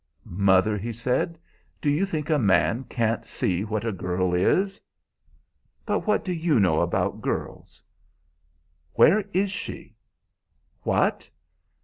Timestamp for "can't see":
2.85-3.63